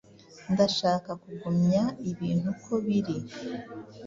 [0.53, 3.15] Ndashaka kugumya ibintu uko biri.